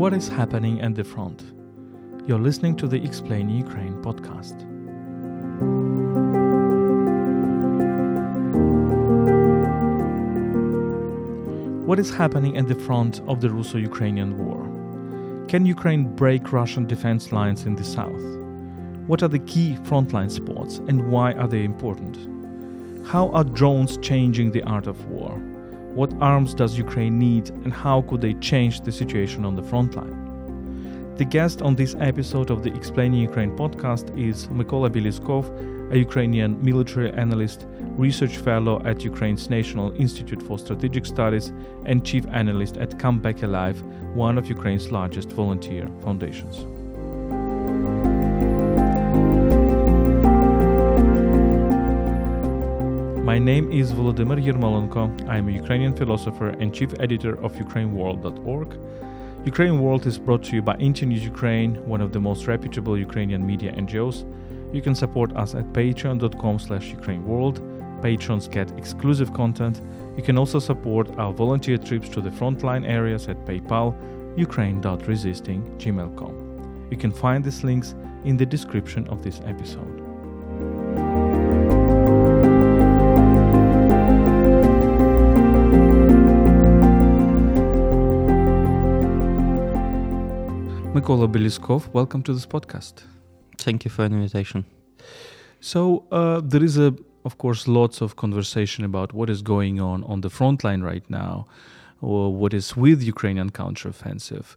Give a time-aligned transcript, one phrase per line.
[0.00, 1.52] What is happening at the front?
[2.26, 4.56] You're listening to the Explain Ukraine podcast.
[11.84, 14.64] What is happening at the front of the Russo Ukrainian war?
[15.48, 18.24] Can Ukraine break Russian defense lines in the south?
[19.06, 22.16] What are the key frontline spots and why are they important?
[23.06, 25.49] How are drones changing the art of war?
[25.94, 29.96] What arms does Ukraine need and how could they change the situation on the front
[29.96, 31.14] line?
[31.16, 35.44] The guest on this episode of the Explaining Ukraine podcast is Mykola Bielieskov,
[35.92, 37.66] a Ukrainian military analyst,
[37.98, 41.52] research fellow at Ukraine's National Institute for Strategic Studies,
[41.84, 43.82] and chief analyst at Come Back Alive,
[44.14, 46.79] one of Ukraine's largest volunteer foundations.
[53.30, 55.28] My name is Volodymyr Yermolenko.
[55.28, 58.76] I am a Ukrainian philosopher and chief editor of UkraineWorld.org.
[59.44, 63.46] Ukraine World is brought to you by Internews Ukraine, one of the most reputable Ukrainian
[63.46, 64.24] media NGOs.
[64.74, 67.62] You can support us at patreon.com slash ukraineworld.
[68.02, 69.80] Patrons get exclusive content.
[70.16, 73.94] You can also support our volunteer trips to the frontline areas at PayPal,
[74.38, 76.88] ukraine.resisting.gmail.com.
[76.90, 79.99] You can find these links in the description of this episode.
[91.00, 93.04] Mykola Bielieskov, welcome to this podcast.
[93.56, 94.66] Thank you for an invitation.
[95.60, 100.04] So uh, there is a, of course, lots of conversation about what is going on
[100.04, 101.46] on the front line right now,
[102.02, 104.56] or what is with Ukrainian counteroffensive.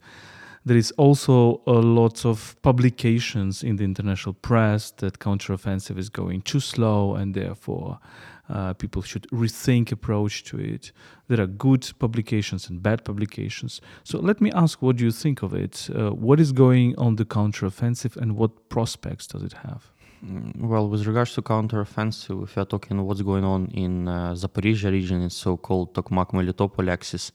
[0.65, 6.41] There is also uh, lots of publications in the international press that counteroffensive is going
[6.41, 7.99] too slow and therefore
[8.49, 10.91] uh, people should rethink approach to it.
[11.27, 13.81] There are good publications and bad publications.
[14.03, 15.89] So let me ask, what do you think of it?
[15.89, 19.91] Uh, what is going on the counteroffensive, and what prospects does it have?
[20.25, 24.91] Mm, well, with regards to counteroffensive, if you're talking what's going on in uh, Zaporizhia
[24.91, 27.31] region, it's so-called Tokmak-Melitopol axis.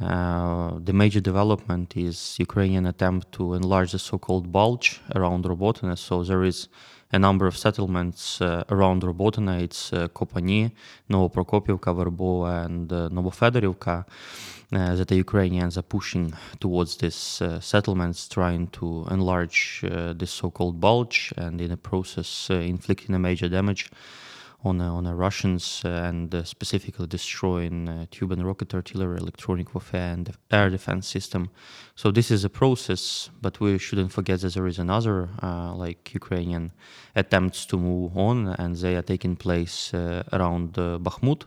[0.00, 5.96] Uh, the major development is Ukrainian attempt to enlarge the so-called bulge around Robotyne.
[5.96, 6.68] So there is
[7.12, 9.60] a number of settlements uh, around Robotyne.
[9.62, 10.72] It's uh, Kopany,
[11.10, 14.04] Novoprokopivka, Verbo, and uh, Novofedorivka.
[14.74, 20.30] Uh, that the Ukrainians are pushing towards these uh, settlements, trying to enlarge uh, this
[20.30, 23.90] so-called bulge, and in the process inflicting a major damage
[24.64, 30.12] on uh, on Russians uh, and uh, specifically destroying tube and rocket artillery, electronic warfare,
[30.12, 31.50] and air defense system.
[31.94, 35.28] So this is a process, but we shouldn't forget that there is another
[35.76, 36.72] like Ukrainian
[37.14, 41.44] attempts to move on, and they are taking place around Bakhmut.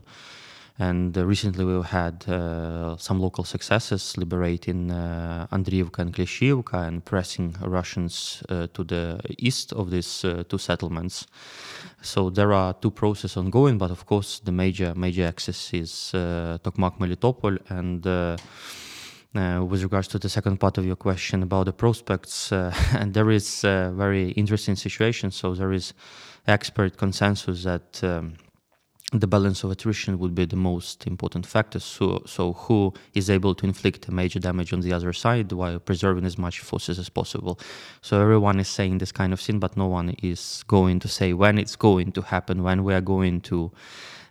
[0.77, 7.03] And uh, recently we've had uh, some local successes liberating uh, Andriivka and Klishchiivka and
[7.05, 11.27] pressing Russians uh, to the east of these two settlements.
[12.01, 16.99] So there are two processes ongoing, but of course the major major axis is Tokmak
[16.99, 18.05] Melitopol and
[19.35, 23.13] uh, with regards to the second part of your question about the prospects, uh, and
[23.13, 25.29] there is a very interesting situation.
[25.29, 25.93] So there is
[26.47, 28.35] expert consensus that um,
[29.13, 31.79] the balance of attrition would be the most important factor.
[31.79, 36.25] So, so who is able to inflict major damage on the other side while preserving
[36.25, 37.59] as much forces as possible.
[38.01, 41.33] So everyone is saying this kind of thing, but no one is going to say
[41.33, 43.71] when it's going to happen, when we are going to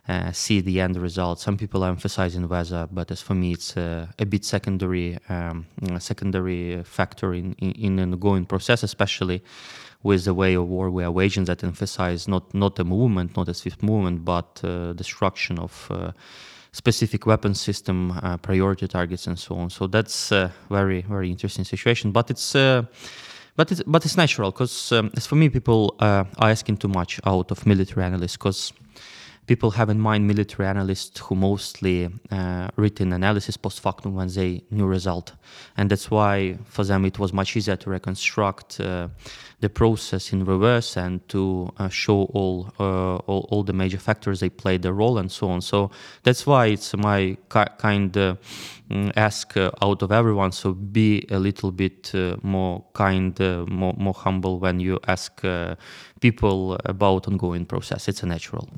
[0.07, 1.39] uh, see the end result.
[1.39, 5.65] Some people are emphasizing weather, but as for me, it's uh, a bit secondary, um,
[5.99, 9.41] secondary factor in, in, in an ongoing process, especially
[10.05, 13.49] with the way of war we are waging that emphasize not not a movement, not
[13.49, 16.11] a swift movement, but uh, destruction of uh,
[16.71, 19.69] specific weapon system, uh, priority targets, and so on.
[19.69, 22.11] So that's a very very interesting situation.
[22.11, 22.83] But it's uh,
[23.55, 27.19] but it's but it's natural because um, for me, people uh, are asking too much
[27.25, 28.73] out of military analysts because
[29.47, 34.63] people have in mind military analysts who mostly uh, written analysis post factum when they
[34.71, 35.33] knew result,
[35.77, 39.07] and that's why for them it was much easier to reconstruct uh,
[39.61, 44.39] the process in reverse and to uh, show all, uh, all, all the major factors
[44.39, 45.61] they played their role and so on.
[45.61, 45.91] So
[46.23, 48.35] that's why it's my ki- kind uh,
[48.89, 50.51] mm, ask uh, out of everyone.
[50.51, 53.39] So be a little bit more kind,
[53.69, 55.41] more more humble when you ask
[56.19, 58.07] people about ongoing process.
[58.07, 58.69] It's a natural.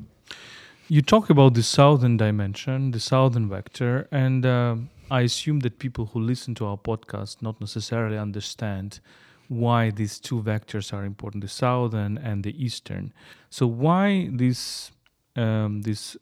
[0.90, 4.78] You talk about the southern dimension, the southern vector, and uh,
[5.12, 9.02] I assume that people who listen to our podcast not necessarily understand
[9.50, 13.12] why these two vectors are important, the southern and the eastern.
[13.50, 14.92] So why this
[15.36, 16.16] um, this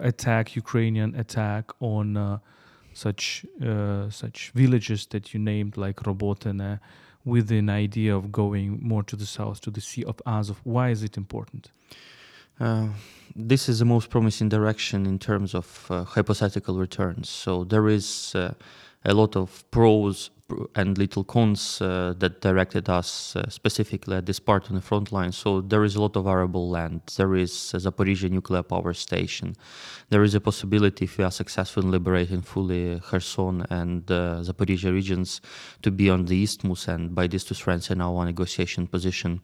[0.00, 2.38] attack, Ukrainian attack on uh,
[2.94, 6.80] such uh, such villages that you named like Robotyne
[7.24, 10.60] with an idea of going more to the south to the Sea of Azov.
[10.64, 11.70] Why is it important?
[12.60, 12.88] Uh,
[13.34, 17.28] this is the most promising direction in terms of uh, hypothetical returns.
[17.28, 18.54] So there is uh,
[19.04, 20.30] a lot of pros
[20.74, 25.10] and little cons uh, that directed us uh, specifically at this part on the front
[25.10, 25.32] line.
[25.32, 27.00] So there is a lot of arable land.
[27.16, 29.56] There is Zaporizhia nuclear power station.
[30.10, 34.92] There is a possibility, if we are successful in liberating fully Kherson and uh, Zaporizhia
[34.92, 35.40] regions,
[35.82, 39.40] to be on the isthmus and by this to strengthen our negotiation position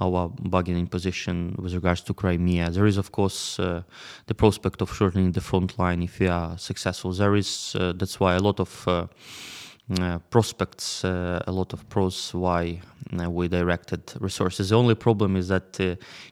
[0.00, 2.70] our bargaining position with regards to Crimea.
[2.70, 3.82] There is, of course, uh,
[4.26, 7.12] the prospect of shortening the front line if we are successful.
[7.12, 9.06] There is, uh, that's why a lot of uh,
[9.98, 12.80] uh prospects, uh, a lot of pros why
[13.18, 14.68] uh, we directed resources.
[14.68, 15.80] The only problem is that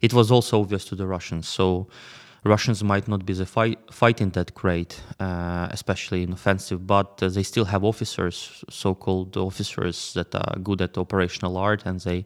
[0.01, 1.49] it was also obvious to the Russians.
[1.49, 1.89] So
[2.47, 7.29] Russians might not be the fight, fighting that great, uh, especially in offensive, but uh,
[7.29, 12.25] they still have officers, so-called officers that are good at operational art, and they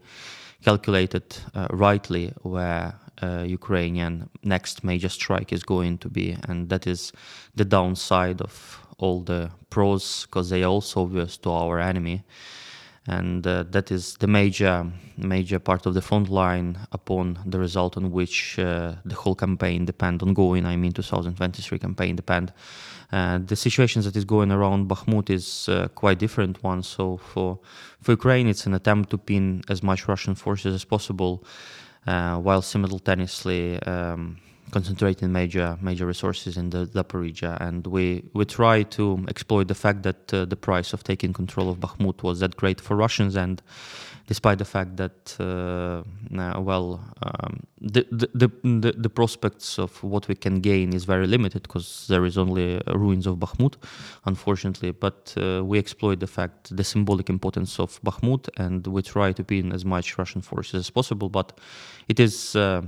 [0.65, 1.25] calculated
[1.55, 7.13] uh, rightly where uh, Ukrainian next major strike is going to be, and that is
[7.55, 12.23] the downside of all the pros because they are also obvious to our enemy,
[13.07, 14.87] and uh, that is the major
[15.17, 19.85] major part of the front line upon the result on which uh, the whole campaign
[19.85, 20.67] depend ongoing.
[20.67, 22.53] I mean, 2023 campaign depend.
[23.13, 26.83] Uh, the situation that is going around Bakhmut is uh, quite different one.
[26.83, 27.59] So for
[28.01, 31.45] for Ukraine, it's an attempt to pin as much Russian forces as possible,
[32.07, 34.39] uh, while simultaneously um,
[34.71, 37.61] concentrating major major resources in the Zaporizhia.
[37.61, 41.69] And we we try to exploit the fact that uh, the price of taking control
[41.69, 43.61] of Bakhmut was that great for Russians and
[44.31, 46.03] despite the fact that uh,
[46.71, 46.87] well
[47.27, 47.53] um,
[47.95, 48.49] the, the,
[48.83, 52.81] the the prospects of what we can gain is very limited because there is only
[53.05, 53.75] ruins of Bakhmut
[54.25, 59.33] unfortunately but uh, we exploit the fact the symbolic importance of Bakhmut and we try
[59.33, 61.49] to pin as much Russian forces as possible but
[62.09, 62.83] it is uh,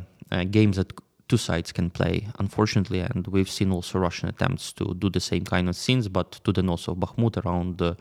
[0.56, 0.92] games that
[1.28, 3.00] two sides can play, unfortunately.
[3.00, 6.52] And we've seen also Russian attempts to do the same kind of scenes, but to
[6.52, 7.94] the north of Bakhmut, around uh, uh,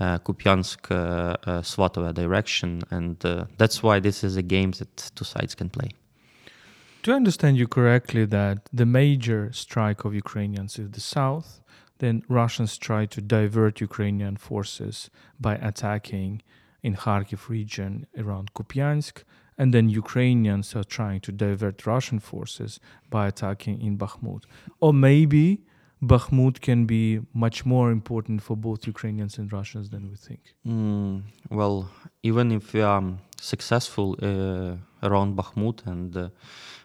[0.00, 2.82] Kupiansk, uh, uh, Svatove direction.
[2.90, 5.90] And uh, that's why this is a game that two sides can play.
[7.02, 11.60] Do I understand you correctly that the major strike of Ukrainians is the south?
[11.98, 15.08] Then Russians try to divert Ukrainian forces
[15.40, 16.42] by attacking
[16.82, 19.22] in Kharkiv region around Kupiansk
[19.58, 22.78] and then Ukrainians are trying to divert Russian forces
[23.08, 24.44] by attacking in Bakhmut.
[24.80, 25.62] Or maybe
[26.02, 30.54] Bakhmut can be much more important for both Ukrainians and Russians than we think.
[30.66, 31.88] Mm, well,
[32.22, 33.02] even if we are
[33.40, 36.28] successful uh, around Bakhmut and uh,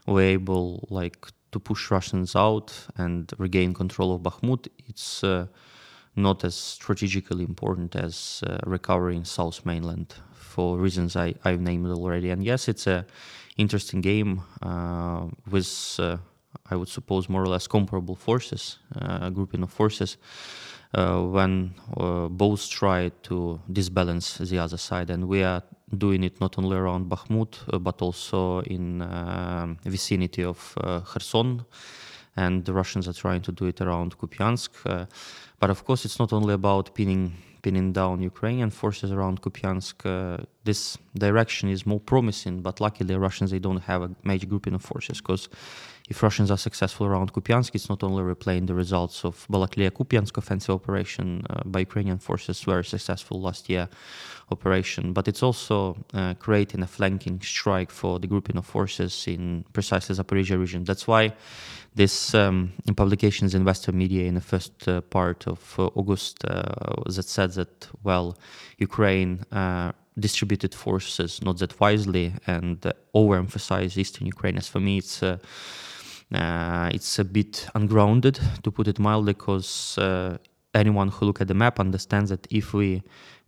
[0.08, 5.48] we're able like to push Russians out and regain control of Bakhmut, it's uh,
[6.16, 12.30] not as strategically important as uh, recovering South mainland for reasons I, I've named already.
[12.30, 13.06] And yes, it's a
[13.58, 16.18] interesting game uh, with, uh,
[16.72, 20.18] I would suppose, more or less comparable forces, uh, grouping of forces.
[20.94, 25.64] Uh, when uh, both try to disbalance the other side, and we are
[25.98, 29.02] doing it not only around Bakhmut but also in
[29.86, 30.76] vicinity of
[31.06, 31.66] Kherson,
[32.36, 34.72] and the Russians are trying to do it around Kupiansk.
[35.60, 40.06] but of course, it's not only about pinning pinning down Ukrainian forces around Kupiansk.
[40.06, 44.74] Uh, this direction is more promising, but luckily Russians they don't have a major grouping
[44.74, 45.50] of forces because
[46.12, 50.76] if Russians are successful around Kupiansk, it's not only replaying the results of Balaklia-Kupiansk offensive
[50.76, 53.88] operation uh, by Ukrainian forces, very successful last year
[54.56, 55.78] operation, but it's also
[56.14, 60.84] uh, creating a flanking strike for the grouping of forces in precisely Zaporizhia region.
[60.84, 61.24] That's why
[61.96, 66.44] this um, in publications in Western media in the first uh, part of uh, August
[66.44, 68.38] uh, that said that well,
[68.90, 72.76] Ukraine uh, distributed forces not that wisely and
[73.16, 74.58] overemphasized Eastern Ukraine.
[74.58, 75.38] As for me, it's uh,
[76.34, 80.38] uh, it's a bit ungrounded to put it mildly, because uh,
[80.74, 83.04] anyone who look at the map understands that if we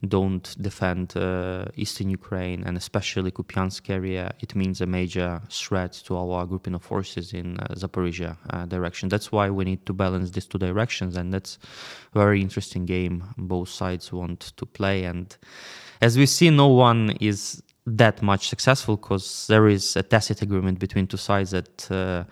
[0.07, 6.17] don't defend uh, eastern Ukraine and especially Kupiansk area, it means a major threat to
[6.17, 9.07] our grouping of forces in uh, Zaporizhia uh, direction.
[9.07, 11.57] That's why we need to balance these two directions, and that's
[12.13, 15.05] a very interesting game both sides want to play.
[15.05, 15.33] And
[16.01, 20.79] as we see, no one is that much successful because there is a tacit agreement
[20.79, 22.23] between two sides that uh,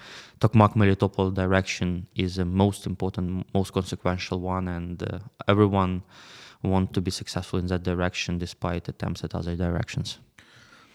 [0.41, 6.01] Tokmak Melitopol direction is the most important, most consequential one, and uh, everyone
[6.63, 10.17] want to be successful in that direction despite attempts at other directions.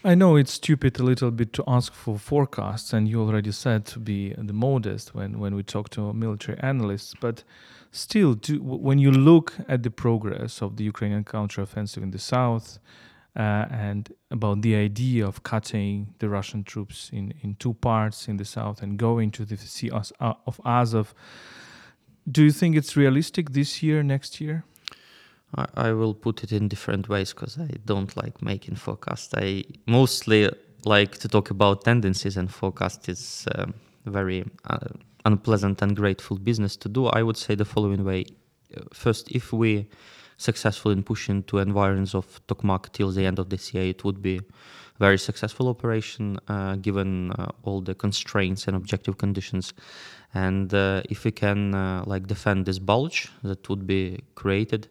[0.05, 3.87] I know it's stupid a little bit to ask for forecasts, and you already said
[3.87, 7.15] to be the modest when, when we talk to military analysts.
[7.21, 7.45] But
[7.93, 12.81] still, do, when you look at the progress of the Ukrainian counteroffensive in the south,
[13.37, 18.39] uh, and about the idea of cutting the Russian troops in, in two parts in
[18.39, 21.15] the south and going to the Sea of Azov,
[22.31, 24.65] do you think it's realistic this year, next year?
[25.55, 29.35] I, I will put it in different ways because I don't like making forecasts.
[29.35, 30.51] I mostly
[30.85, 33.75] like to talk about tendencies, and forecast is um,
[34.07, 34.89] very uh,
[35.25, 37.07] unpleasant and grateful business to do.
[37.07, 38.25] I would say the following way:
[38.93, 39.89] first, if we
[40.37, 44.21] successful in pushing to environs of Tokmak till the end of this year, it would
[44.23, 44.41] be
[44.99, 49.75] very successful operation uh, given uh, all the constraints and objective conditions.
[50.35, 54.89] And uh, if we can uh, like defend this bulge that would be created,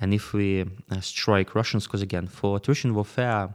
[0.00, 3.54] and if we uh, strike Russians, because again, for attrition warfare.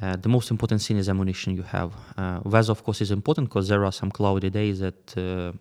[0.00, 1.92] Uh, the most important thing is ammunition you have.
[2.16, 5.14] Uh, weather, of course, is important because there are some cloudy days that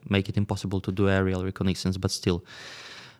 [0.10, 2.44] make it impossible to do aerial reconnaissance, but still,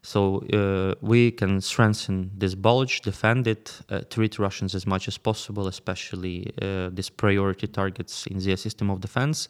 [0.04, 5.18] so uh, we can strengthen this bulge, defend it, uh, treat Russians as much as
[5.18, 9.48] possible, especially uh, these priority targets in their system of defense,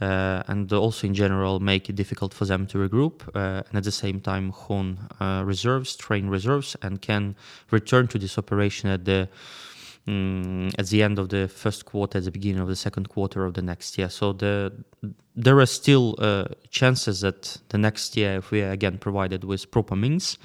[0.00, 3.84] uh, and also in general make it difficult for them to regroup, uh, and at
[3.84, 7.36] the same time hone uh, reserves, train reserves, and can
[7.70, 9.28] return to this operation at the
[10.06, 13.44] um, at the end of the first quarter, at the beginning of the second quarter
[13.44, 14.08] of the next year.
[14.08, 14.72] So the
[15.34, 19.70] there are still uh, chances that the next year, if we are again provided with
[19.70, 20.38] proper means,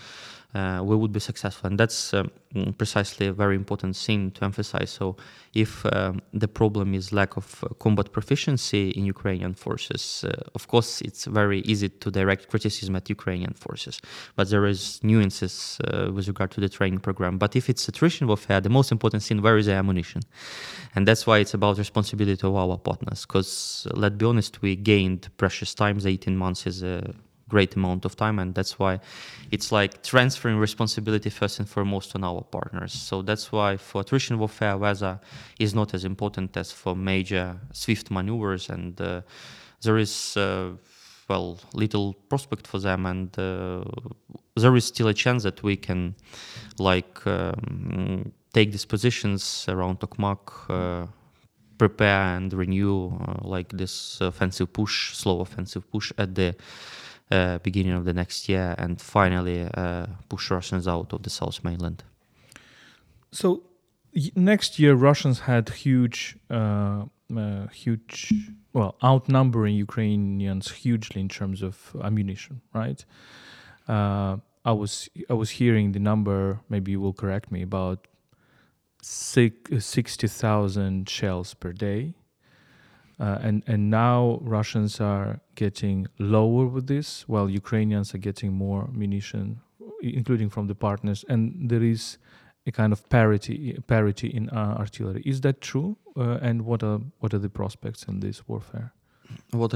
[0.54, 1.68] uh, we would be successful.
[1.68, 2.32] And that's um,
[2.78, 4.90] precisely a very important thing to emphasize.
[4.90, 5.18] So,
[5.54, 10.68] if um, the problem is lack of uh, combat proficiency in Ukrainian forces, uh, of
[10.68, 14.00] course, it's very easy to direct criticism at Ukrainian forces.
[14.36, 17.38] But there is nuances uh, with regard to the training program.
[17.38, 20.22] But if it's attrition warfare, the most important thing where is the ammunition,
[20.96, 23.26] and that's why it's about responsibility of our partners.
[23.26, 26.06] Because let's be honest, we gained precious times.
[26.06, 27.14] 18 months is a
[27.50, 29.00] great amount of time and that's why
[29.52, 32.94] it's like transferring responsibility first and foremost on our partners.
[32.94, 35.20] So that's why for attrition warfare weather
[35.60, 39.22] is not as important as for major swift maneuvers and uh,
[39.82, 40.72] there is uh,
[41.30, 43.84] well little prospect for them and uh,
[44.56, 46.16] there is still a chance that we can
[46.80, 51.08] like um, take these positions around Tokmak uh,
[51.78, 56.56] prepare and renew uh, like this offensive push slow offensive push at the
[57.32, 61.64] uh, beginning of the next year and finally uh, push Russians out of the South
[61.64, 62.04] mainland.
[63.32, 63.64] So
[64.36, 67.06] next year, Russians had huge, uh,
[67.36, 68.34] uh, huge,
[68.74, 73.04] well, outnumbering Ukrainians hugely in terms of ammunition, right?
[73.88, 76.60] I was I was hearing the number.
[76.68, 78.08] Maybe you will correct me about
[79.02, 82.16] sixty thousand shells per day
[83.20, 88.82] uh, and and now Russians are getting lower with this, while Ukrainians are getting more
[89.02, 89.60] munition,
[90.02, 92.18] including from the partners, and there is
[92.70, 93.58] a kind of parity
[93.96, 95.22] parity in uh, artillery.
[95.34, 95.90] Is that true?
[96.16, 98.90] Uh, and what are what are the prospects in this warfare?
[99.52, 99.72] What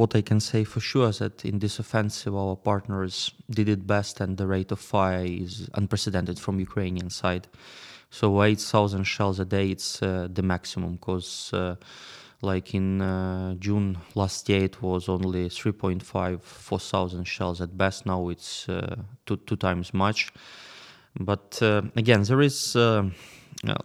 [0.00, 3.14] what I can say for sure is that in this offensive, our partners
[3.58, 7.46] did it best, and the rate of fire is unprecedented from Ukrainian side.
[8.10, 11.76] So 8,000 shells a day, it's uh, the maximum because uh,
[12.42, 18.04] like in uh, June last year, it was only 3.5, 4,000 shells at best.
[18.04, 18.96] Now it's uh,
[19.26, 20.32] two, two times much.
[21.18, 23.08] But uh, again, there is uh,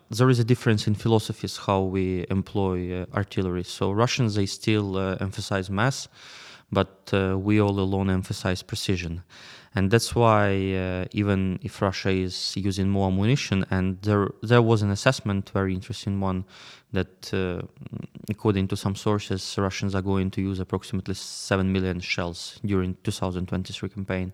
[0.09, 3.63] there is a difference in philosophies how we employ uh, artillery.
[3.63, 6.07] So Russians they still emphasize mass,
[6.71, 9.23] but we all alone emphasize precision
[9.77, 14.81] and that's why uh, even if Russia is using more ammunition, and there there was
[14.81, 16.45] an assessment, very interesting one,
[16.93, 17.61] that uh,
[18.27, 23.89] according to some sources, Russians are going to use approximately seven million shells during 2023
[23.89, 24.33] campaign.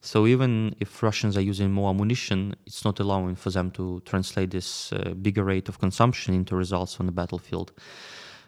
[0.00, 4.50] So even if Russians are using more ammunition, it's not allowing for them to translate
[4.50, 7.70] this uh, bigger rate of consumption into results on the battlefield.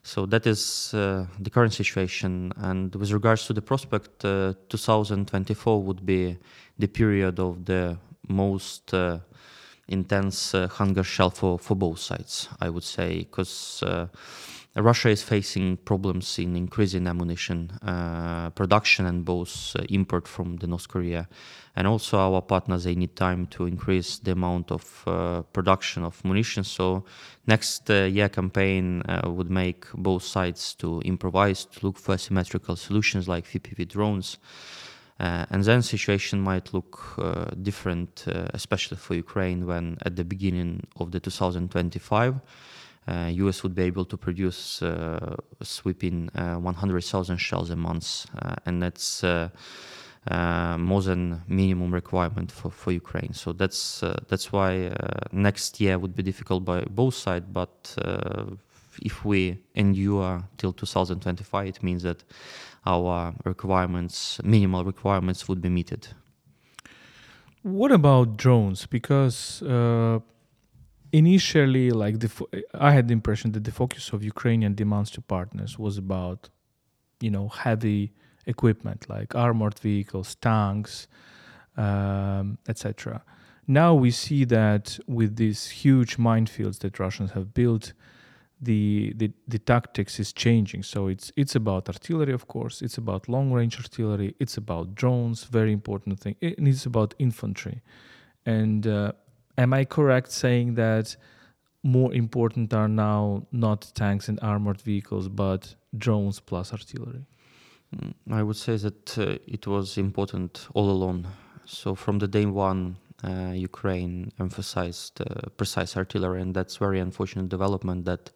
[0.06, 2.52] So that is uh, the current situation.
[2.56, 6.36] And with regards to the prospect, uh, 2024 would be
[6.78, 7.96] the period of the
[8.28, 9.18] most uh,
[9.88, 14.08] intense uh, hunger shell for, for both sides, I would say, because uh,
[14.76, 20.66] Russia is facing problems in increasing ammunition uh, production and both uh, import from the
[20.66, 21.28] North Korea,
[21.76, 26.24] and also our partners they need time to increase the amount of uh, production of
[26.24, 26.68] munitions.
[26.68, 27.04] So
[27.46, 32.74] next uh, year campaign uh, would make both sides to improvise to look for symmetrical
[32.74, 34.38] solutions like FPV drones.
[35.20, 40.24] Uh, and then situation might look uh, different, uh, especially for Ukraine when at the
[40.24, 42.40] beginning of the 2025
[43.08, 44.82] US would be able to produce
[45.62, 48.26] sweeping 100,000 shells a month,
[48.66, 49.24] and that's
[50.26, 53.32] uh, more than minimum requirement for, for Ukraine.
[53.34, 57.46] So that's uh, that's why uh, next year would be difficult by both sides.
[57.52, 58.44] But uh,
[59.02, 62.24] if we endure till 2025, it means that
[62.86, 66.08] our requirements, minimal requirements, would be meted.
[67.62, 68.86] What about drones?
[68.86, 70.20] Because uh,
[71.14, 72.30] initially, like the,
[72.74, 76.50] I had the impression that the focus of Ukrainian demands to partners was about,
[77.20, 78.12] you know, heavy
[78.46, 81.06] equipment like armored vehicles, tanks,
[81.76, 83.22] um, etc.
[83.66, 87.92] Now we see that with these huge minefields that Russians have built,
[88.60, 90.82] the, the the tactics is changing.
[90.82, 92.82] So it's it's about artillery, of course.
[92.82, 94.34] It's about long range artillery.
[94.38, 96.36] It's about drones, very important thing.
[96.40, 97.82] And it's about infantry.
[98.46, 99.12] And uh,
[99.56, 101.16] am I correct saying that
[101.82, 107.26] more important are now not tanks and armored vehicles, but drones plus artillery?
[108.30, 111.26] I would say that uh, it was important all along.
[111.64, 117.48] So from the day one, uh, Ukraine emphasized uh, precise artillery, and that's very unfortunate
[117.48, 118.04] development.
[118.04, 118.32] That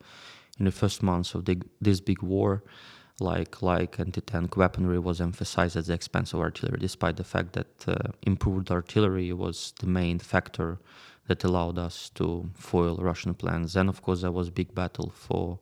[0.59, 2.63] in the first months of the, this big war,
[3.21, 7.89] like like anti-tank weaponry was emphasized at the expense of artillery, despite the fact that
[7.89, 10.79] uh, improved artillery was the main factor
[11.29, 13.75] that allowed us to foil Russian plans.
[13.75, 15.59] Then, of course, there was big battle for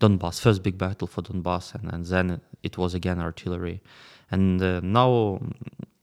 [0.00, 3.80] Donbass, first big battle for Donbass, and, and then it was again artillery.
[4.30, 5.40] And uh, now,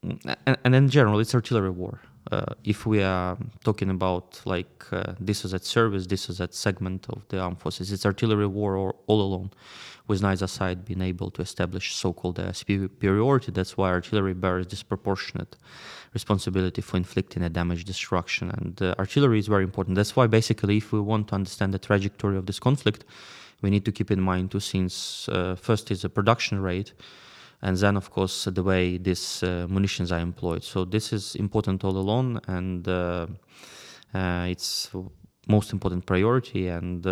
[0.02, 2.00] and, and, in general, it's artillery war.
[2.30, 6.54] Uh, if we are talking about like uh, this is that service, this is that
[6.54, 9.50] segment of the armed forces, it's artillery war or all alone,
[10.06, 13.50] with neither side being able to establish so-called uh, superiority.
[13.50, 15.56] That's why artillery bears disproportionate
[16.14, 19.96] responsibility for inflicting a damage, destruction, and uh, artillery is very important.
[19.96, 23.04] That's why basically, if we want to understand the trajectory of this conflict,
[23.62, 25.28] we need to keep in mind two things.
[25.32, 26.92] Uh, first is the production rate,
[27.62, 30.64] and then of course the way these uh, munitions are employed.
[30.64, 33.26] So this is important all along, and uh,
[34.14, 34.90] uh, it's
[35.48, 37.04] most important priority and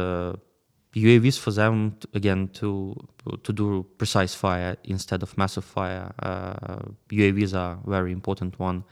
[0.95, 2.95] UAVs for them again to
[3.43, 6.13] to do precise fire instead of massive fire.
[6.19, 8.85] Uh, UAVs are very important one,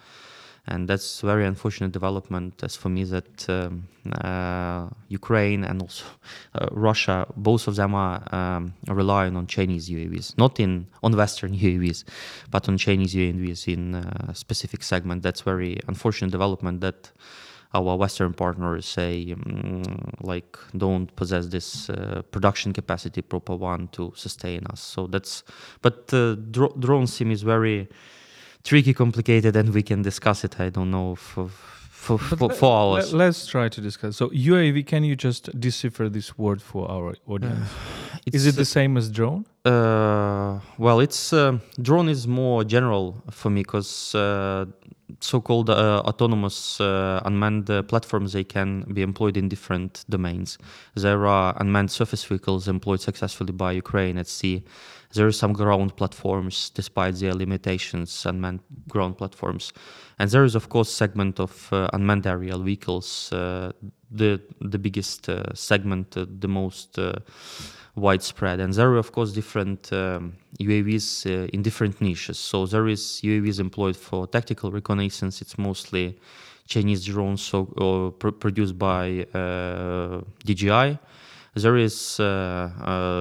[0.68, 2.62] and that's very unfortunate development.
[2.62, 3.88] As for me, that um,
[4.22, 6.04] uh, Ukraine and also
[6.54, 11.52] uh, Russia, both of them are um, relying on Chinese UAVs, not in on Western
[11.66, 12.04] UAVs,
[12.50, 15.22] but on Chinese UAVs in a specific segment.
[15.22, 17.10] That's very unfortunate development that
[17.74, 19.82] our Western partners say um,
[20.20, 24.80] like don't possess this uh, production capacity proper one to sustain us.
[24.80, 25.44] So that's
[25.82, 27.88] but uh, dro- drone sim is very
[28.68, 30.60] tricky, complicated, and we can discuss it.
[30.60, 31.48] I don't know for
[32.04, 33.12] for, for, for hours.
[33.12, 34.16] Let, us try to discuss.
[34.16, 37.68] So UAV, can you just decipher this word for our audience?
[38.32, 39.44] is it the same as drone?
[39.64, 44.64] Uh, well, it's uh, drone is more general for me because uh,
[45.20, 50.58] so-called uh, autonomous uh, unmanned uh, platforms they can be employed in different domains
[50.94, 54.62] there are unmanned surface vehicles employed successfully by ukraine at sea
[55.14, 59.72] there are some ground platforms despite their limitations unmanned ground platforms
[60.18, 63.72] and there is of course segment of uh, unmanned aerial vehicles uh,
[64.10, 66.98] the the biggest uh, segment the most
[67.98, 68.60] widespread.
[68.60, 72.38] And there are, of course, different um, UAVs uh, in different niches.
[72.38, 75.42] So there is UAVs employed for tactical reconnaissance.
[75.42, 76.18] It's mostly
[76.66, 80.98] Chinese drones so, pr- produced by uh, DJI.
[81.62, 82.70] There is uh,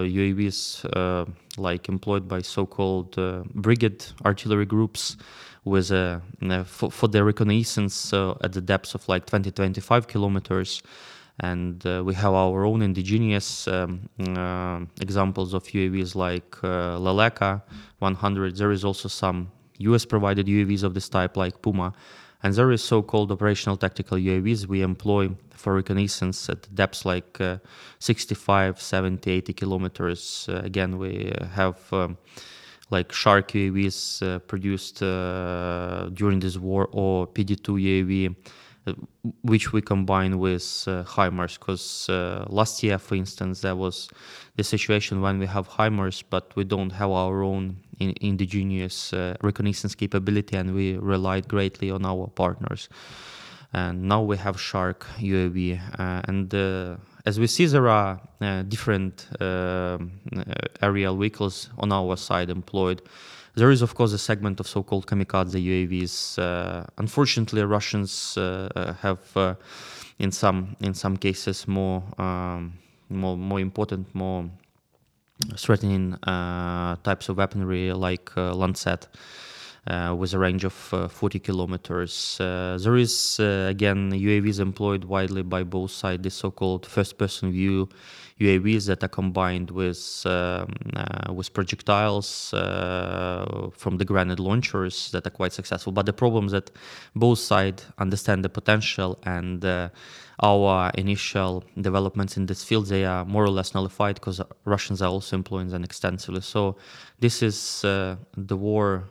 [0.04, 1.26] UAVs uh, uh,
[1.58, 5.18] like employed by so-called uh, brigade artillery groups
[5.66, 5.90] with
[6.66, 10.82] for, for their reconnaissance at the depths of like 20 25 kilometers
[11.40, 17.62] and uh, we have our own indigenous um, uh, examples of UAVs like uh, Leleka
[18.00, 18.56] 100.
[18.56, 21.94] There is also some US provided UAVs of this type like Puma.
[22.48, 27.58] And there is so-called operational tactical UAVs we employ for reconnaissance at depths like uh,
[28.00, 30.48] 65, 70, 80 kilometers.
[30.48, 32.18] Uh, again, we have um,
[32.90, 38.36] like Shark UAVs uh, produced during this war or PD2 UAV
[39.42, 44.10] which we combine with uh, HIMARS because uh, last year, for instance, there was
[44.56, 49.36] the situation when we have HIMARS, but we don't have our own in- indigenous uh,
[49.42, 52.90] reconnaissance capability, and we relied greatly on our partners.
[53.74, 56.96] And now we have Shark UAV, uh, and uh,
[57.26, 59.28] as we see, there are uh, different
[60.82, 63.02] aerial vehicles on our side employed.
[63.58, 66.38] There is, of course, a segment of so-called kamikaze UAVs.
[66.38, 69.56] Uh, unfortunately, Russians uh, uh have, uh,
[70.20, 72.74] in some in some cases, more um,
[73.10, 74.48] more more important, more
[75.56, 79.08] threatening uh, types of weaponry like Lancet.
[79.90, 82.38] Uh, with a range of uh, 40 kilometers.
[82.42, 87.18] Uh, there is, uh, again, UAVs employed widely by both sides, the so called first
[87.18, 87.88] person view
[88.42, 95.26] UAVs that are combined with um, uh, with projectiles uh, from the grenade launchers that
[95.26, 95.94] are quite successful.
[95.94, 96.70] But the problem is that
[97.16, 99.64] both sides understand the potential and
[100.44, 105.10] our initial developments in this field they are more or less nullified because Russians are
[105.10, 106.42] also employing them extensively.
[106.42, 106.76] So
[107.20, 109.08] this is the war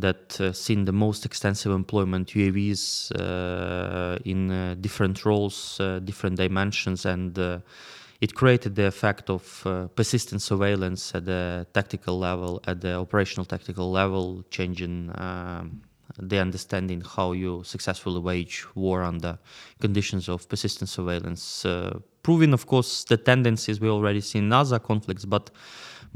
[0.00, 6.36] that uh, seen the most extensive employment UAVs uh, in uh, different roles, uh, different
[6.36, 7.58] dimensions, and uh,
[8.20, 13.44] it created the effect of uh, persistent surveillance at the tactical level, at the operational
[13.44, 15.80] tactical level, changing um,
[16.18, 19.38] the understanding how you successfully wage war under
[19.80, 21.66] conditions of persistent surveillance.
[22.22, 25.50] Proving, of course, the tendencies we already see in other conflicts, but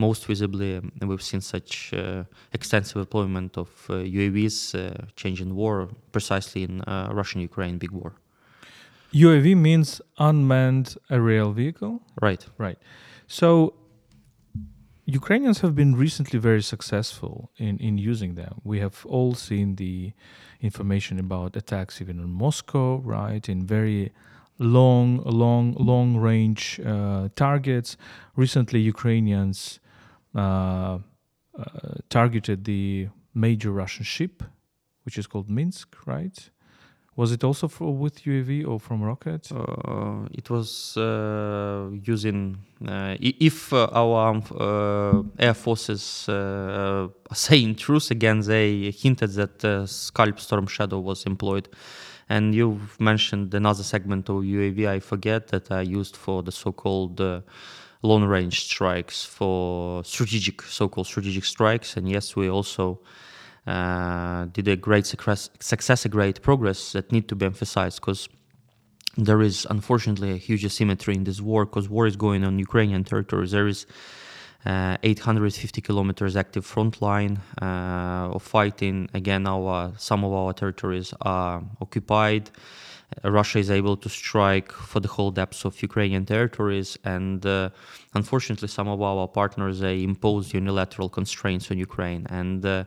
[0.07, 5.75] most visibly, um, we've seen such uh, extensive deployment of uh, UAVs uh, changing war
[6.13, 8.13] precisely in uh, Russian-Ukraine big war.
[9.13, 11.95] UAV means unmanned aerial vehicle.
[12.27, 12.43] Right.
[12.59, 12.79] Right.
[13.27, 13.75] So
[15.07, 18.61] Ukrainians have been recently very successful in, in using them.
[18.63, 20.13] We have all seen the
[20.61, 23.49] information about attacks even on Moscow, right?
[23.49, 24.13] In very
[24.59, 27.97] long, long, long range uh, targets.
[28.37, 29.81] Recently, Ukrainians
[32.09, 34.43] targeted the major Russian ship,
[35.05, 36.51] which is called Minsk, right?
[37.17, 39.51] Was it also for, with UAV or from rocket?
[39.53, 47.75] Uh, it was uh, using uh, if uh, our uh, air forces uh, are saying
[47.75, 51.69] truth again, they hinted that Scalp Storm Shadow was employed.
[52.29, 54.89] And you've mentioned another segment of UAV.
[54.89, 57.21] I forget that I used for the so-called
[58.03, 61.97] long range strikes, for strategic, so-called strategic strikes.
[61.97, 63.01] And yes, we also
[63.67, 68.29] uh, did a great success, success, a great progress that need to be emphasized because
[69.17, 73.05] there is unfortunately a huge asymmetry in this war because war is going on Ukrainian
[73.05, 73.47] territory.
[73.47, 73.87] There is
[74.65, 79.09] uh, 850 kilometers active front line uh, of fighting.
[79.15, 82.51] Again, our some of our territories are occupied.
[83.25, 87.71] Uh, Russia is able to strike for the whole depths of Ukrainian territories, and uh,
[88.15, 92.27] unfortunately, some of our partners they impose unilateral constraints on Ukraine.
[92.31, 92.85] And uh,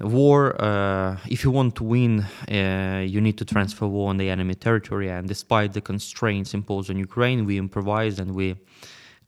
[0.00, 4.30] war uh, if you want to win uh, you need to transfer war on the
[4.30, 5.10] enemy territory.
[5.10, 8.56] And despite the constraints imposed on ukraine we improvised and we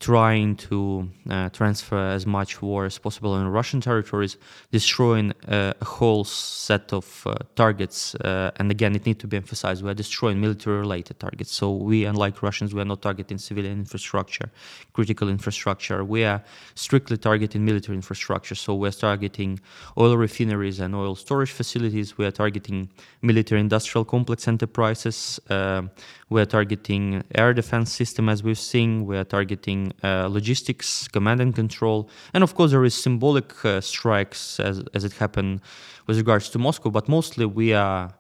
[0.01, 4.39] trying to uh, transfer as much war as possible in Russian territories,
[4.73, 8.15] destroying uh, a whole set of uh, targets.
[8.15, 11.53] Uh, and again, it needs to be emphasized: we are destroying military-related targets.
[11.53, 14.51] So we, unlike Russians, we are not targeting civilian infrastructure,
[14.95, 16.03] critical infrastructure.
[16.03, 16.43] We are
[16.75, 18.55] strictly targeting military infrastructure.
[18.55, 19.61] So we are targeting
[19.99, 22.17] oil refineries and oil storage facilities.
[22.17, 22.89] We are targeting
[23.21, 25.39] military-industrial complex enterprises.
[26.31, 29.05] We are targeting air defense system, as we've seen.
[29.05, 33.81] We are targeting uh, logistics, command and control, and of course there is symbolic uh,
[33.81, 35.61] strikes as as it happened
[36.07, 36.91] with regards to Moscow.
[36.91, 38.13] But mostly we are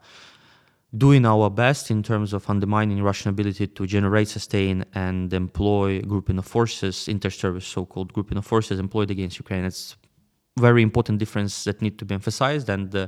[0.97, 6.39] doing our best in terms of undermining Russian ability to generate, sustain, and employ grouping
[6.39, 9.65] of forces, inter-service so-called grouping of forces employed against Ukraine.
[9.65, 9.97] It's
[10.61, 12.69] very important difference that need to be emphasized.
[12.69, 13.07] And uh,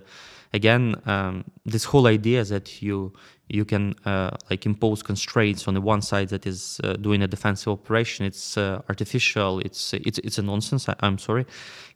[0.52, 3.12] again um, this whole idea that you
[3.48, 7.26] you can uh, like impose constraints on the one side that is uh, doing a
[7.26, 11.46] defensive operation it's uh, artificial it's it's it's a nonsense I, am sorry.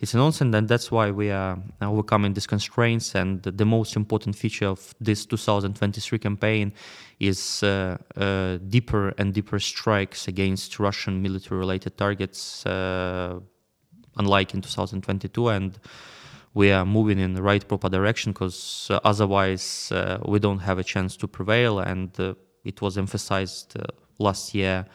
[0.01, 3.14] It's a nonsense and that's why we are overcoming these constraints.
[3.14, 6.73] And the most important feature of this 2023 campaign
[7.19, 12.64] is uh, uh, deeper and deeper strikes against russian military related targets
[14.16, 15.79] unlike in 2022 and
[16.57, 20.79] we are moving in the right proper direction because uh, otherwise uh, we don't have
[20.79, 21.81] a chance to prevail.
[21.81, 23.83] And uh, it was emphasized uh,
[24.18, 24.87] last year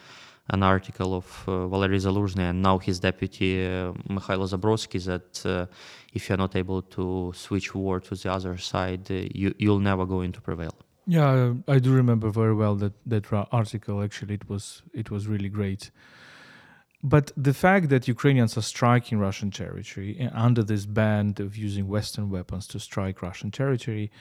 [0.50, 5.68] an article of uh, Valery Zaluzhny and now his deputy uh, Mikhailo Zabrodsky that
[6.14, 10.32] if you're not able to switch war to the other side, you, you'll never going
[10.32, 10.76] to prevail.
[11.06, 14.02] Yeah, I do remember very well that that article.
[14.02, 15.92] Actually, it was it was really great.
[17.04, 21.88] But the fact that Ukrainians are striking Russian territory eh, under this ban of using
[21.88, 24.12] Western weapons to strike Russian territory,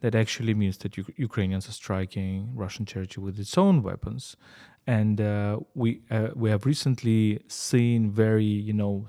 [0.00, 4.36] that actually means that U- Ukrainians are striking Russian territory with its own weapons.
[4.86, 9.06] And uh, we uh, we have recently seen very you know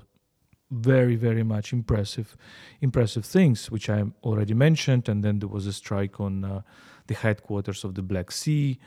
[0.70, 2.36] very very much impressive
[2.82, 5.08] impressive things which I already mentioned.
[5.08, 6.60] And then there was a strike on uh,
[7.06, 8.78] the headquarters of the Black Sea,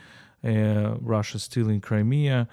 [0.43, 2.47] uh, Russia still in Crimea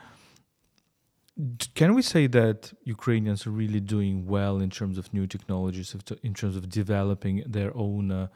[1.75, 6.35] can we say that Ukrainians are really doing well in terms of new technologies, in
[6.35, 8.27] terms of developing their own uh,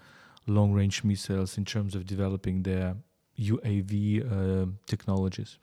[0.47, 2.97] long range missiles, in terms of developing their
[3.39, 3.93] UAV
[4.25, 5.59] uh, technologies?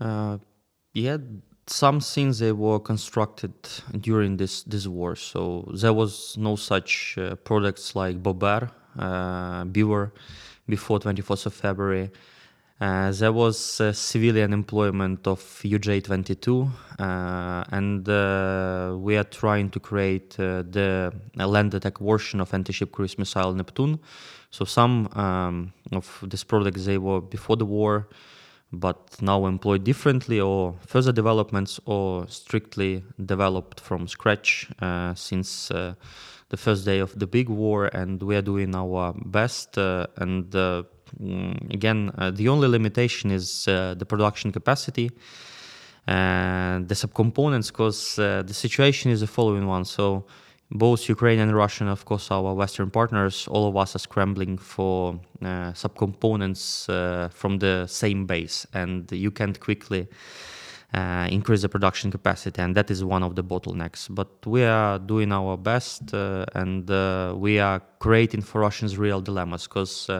[0.00, 0.38] Uh,
[0.92, 1.18] yeah,
[1.68, 3.52] some things they were constructed
[4.00, 5.14] during this this war.
[5.14, 10.12] So there was no such uh, products like Bober, uh, Beaver,
[10.68, 12.10] before 24th of February.
[12.78, 19.80] Uh, there was uh, civilian employment of UJ-22, uh, and uh, we are trying to
[19.80, 23.98] create uh, the land attack version of anti-ship cruise missile Neptune.
[24.50, 28.08] So some um, of these products they were before the war,
[28.70, 36.56] but now employed differently, or further developments, or strictly developed from scratch uh, since the
[36.56, 40.54] first day of the big war, and we are doing our best and
[41.70, 45.10] again, uh, the only limitation is uh, the production capacity
[46.06, 49.84] and the subcomponents, because uh, the situation is the following one.
[49.84, 50.24] So,
[50.70, 55.20] both Ukraine and Russia, of course, our Western partners, all of us are scrambling for
[55.40, 60.08] uh, subcomponents uh, from the same base, and you can't quickly
[60.92, 64.08] uh, increase the production capacity, and that is one of the bottlenecks.
[64.12, 66.88] But we are doing our best, and
[67.40, 70.10] we are creating for Russians real dilemmas because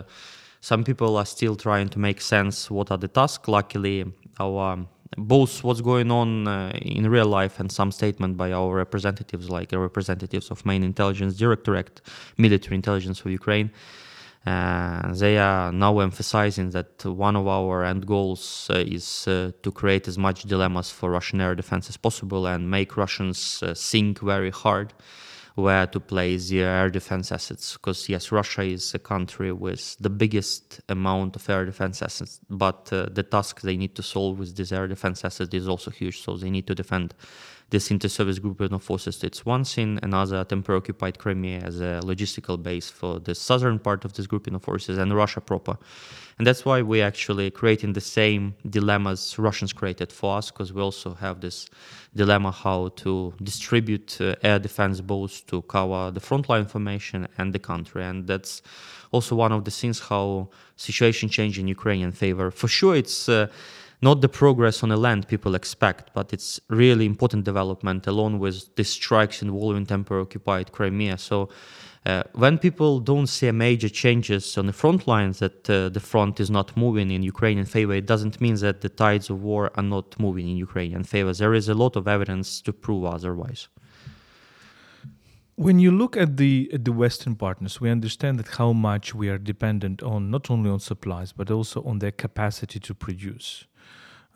[0.61, 3.49] some people are still trying to make sense what are the tasks.
[3.49, 4.05] Luckily,
[4.41, 9.49] our both what's going on uh, in real life and some statement by our representatives,
[9.49, 12.01] like representatives of main intelligence directorate,
[12.37, 13.71] military intelligence of Ukraine.
[14.47, 19.73] Uh, they are now emphasizing that one of our end goals uh, is uh, to
[19.73, 24.21] create as much dilemmas for Russian air defense as possible and make Russians uh, think
[24.21, 24.93] very hard
[25.57, 27.73] where to place the air defense assets.
[27.73, 32.93] Because yes, Russia is a country with the biggest amount of air defense assets, but
[32.93, 36.21] uh, the task they need to solve with these air defense assets is also huge.
[36.21, 37.15] So they need to defend
[37.71, 39.25] this inter-service group of forces.
[39.25, 44.05] It's once in Another, temporary occupied Crimea as a logistical base for the southern part
[44.05, 45.77] of this grouping of forces and Russia proper.
[46.39, 50.81] And that's why we're actually creating the same dilemmas Russians created for us, because we
[50.81, 51.69] also have this
[52.15, 57.59] dilemma how to distribute uh, air defense both to cover the frontline formation and the
[57.59, 58.05] country.
[58.05, 58.63] And that's
[59.11, 62.51] also one of the things how situation change in Ukrainian favor.
[62.51, 63.49] For sure, it's uh,
[64.03, 68.75] not the progress on the land people expect, but it's really important development along with
[68.77, 71.19] the strikes involving temporary occupied Crimea.
[71.19, 71.49] So
[72.07, 76.39] uh, when people don't see major changes on the front lines that uh, the front
[76.39, 79.83] is not moving in Ukrainian favor, it doesn't mean that the tides of war are
[79.83, 81.33] not moving in Ukrainian favor.
[81.33, 83.69] There is a lot of evidence to prove otherwise.
[85.57, 89.31] When you look at the at the Western partners, we understand that how much we
[89.31, 93.65] are dependent on not only on supplies but also on their capacity to produce.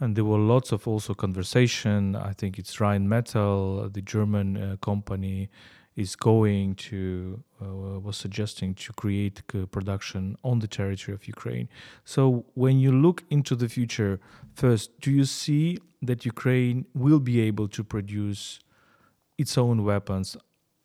[0.01, 2.17] And there were lots of also conversation.
[2.17, 5.51] I think it's Rheinmetall, the German uh, company,
[5.95, 11.69] is going to uh, was suggesting to create production on the territory of Ukraine.
[12.05, 14.19] So when you look into the future,
[14.55, 18.61] first, do you see that Ukraine will be able to produce
[19.37, 20.37] its own weapons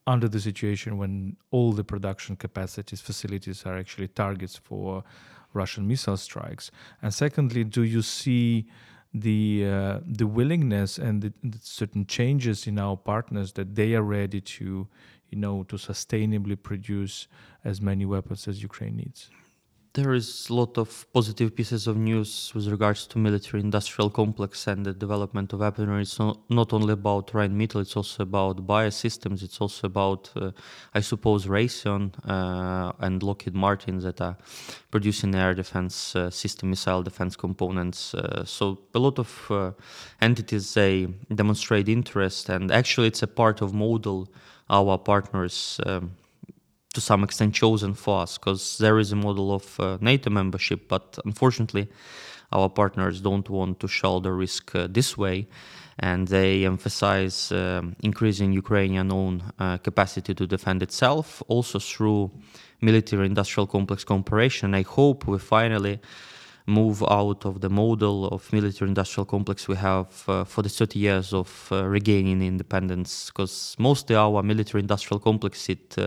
[0.06, 5.02] under the situation when all the production capacities facilities are actually targets for
[5.54, 6.70] Russian missile strikes?
[7.00, 8.66] And secondly, do you see
[9.20, 14.02] the uh, the willingness and the, the, certain changes in our partners that they are
[14.02, 14.86] ready to
[15.30, 17.28] you know to sustainably produce
[17.64, 19.30] as many weapons as Ukraine needs
[19.96, 24.66] there is a lot of positive pieces of news with regards to military industrial complex
[24.66, 26.02] and the development of weaponry.
[26.02, 29.42] It's not, not only about Rheinmetall, it's also about BAE Systems.
[29.42, 30.50] It's also about, uh,
[30.94, 34.36] I suppose, Raytheon uh, and Lockheed Martin that are
[34.90, 38.12] producing air defense uh, system, missile defense components.
[38.12, 39.70] Uh, so a lot of uh,
[40.20, 44.28] entities, they demonstrate interest and actually it's a part of model
[44.68, 46.10] our partners um,
[46.96, 50.88] to some extent chosen for us because there is a model of uh, NATO membership,
[50.88, 51.88] but unfortunately,
[52.52, 55.46] our partners don't want to shoulder risk uh, this way,
[55.98, 62.30] and they emphasize uh, increasing Ukrainian own uh, capacity to defend itself, also through
[62.80, 64.74] military-industrial complex cooperation.
[64.74, 66.00] I hope we finally
[66.66, 71.34] move out of the model of military-industrial complex we have uh, for the 30 years
[71.34, 75.98] of uh, regaining independence, because mostly our military-industrial complex it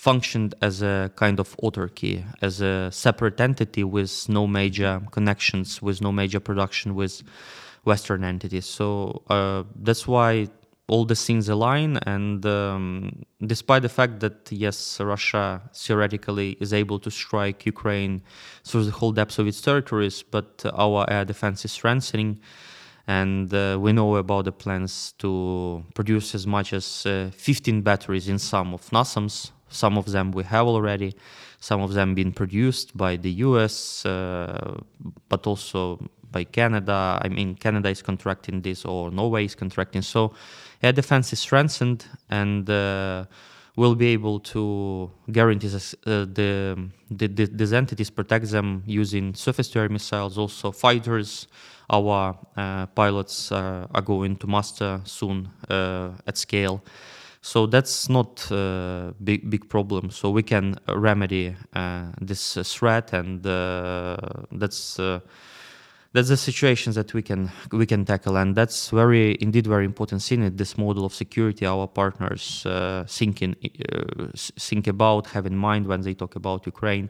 [0.00, 6.00] functioned as a kind of autarky, as a separate entity with no major connections, with
[6.00, 7.22] no major production with
[7.84, 8.64] Western entities.
[8.64, 10.48] So uh, that's why
[10.88, 11.98] all the things align.
[12.06, 18.22] And um, despite the fact that, yes, Russia theoretically is able to strike Ukraine
[18.64, 22.40] through the whole depth of its territories, but our air defense is strengthening
[23.06, 28.28] and uh, we know about the plans to produce as much as uh, 15 batteries
[28.28, 29.50] in some of NASAMS.
[29.70, 31.14] Some of them we have already,
[31.60, 34.76] some of them being produced by the US, uh,
[35.28, 35.98] but also
[36.30, 37.20] by Canada.
[37.22, 40.02] I mean, Canada is contracting this, or Norway is contracting.
[40.02, 40.34] So,
[40.82, 43.24] air defense is strengthened, and uh,
[43.76, 49.34] we'll be able to guarantee this, uh, the, the, the, these entities, protect them using
[49.34, 51.48] surface-to-air missiles, also fighters.
[51.92, 56.84] Our uh, pilots uh, are going to master soon uh, at scale.
[57.42, 60.10] So that's not a big big problem.
[60.10, 61.56] So we can remedy
[62.20, 64.98] this threat, and that's
[66.12, 70.32] that's the situations that we can we can tackle and that's very indeed very important
[70.32, 73.54] in this model of security our partners uh, thinking
[73.92, 77.08] uh, think about have in mind when they talk about ukraine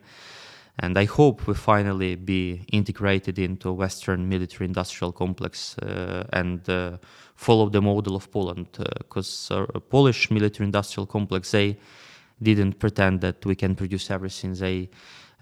[0.81, 6.97] and i hope we finally be integrated into western military industrial complex uh, and uh,
[7.37, 8.66] follow the model of poland
[8.99, 11.77] because uh, polish military industrial complex they
[12.43, 14.55] didn't pretend that we can produce everything.
[14.55, 14.88] They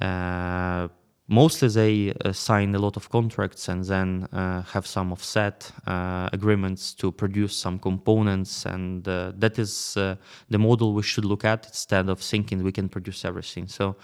[0.01, 0.89] uh,
[1.29, 6.95] mostly they uh, sign a lot of contracts and then uh, have some offset agreements
[6.95, 8.67] to produce some components.
[8.67, 11.67] And that is the model we should look at.
[11.67, 13.69] Instead of thinking we can produce everything.
[13.69, 13.97] So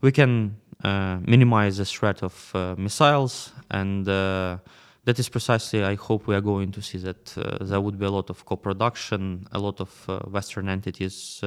[0.00, 2.34] we can uh, minimize the threat of
[2.78, 7.24] missiles and that is precisely i hope we are going to see that
[7.60, 9.90] there would be a lot of co-production a lot of
[10.30, 11.42] western entities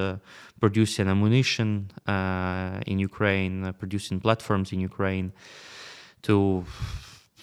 [0.63, 5.27] producing ammunition uh, in Ukraine, uh, producing platforms in Ukraine
[6.27, 6.63] to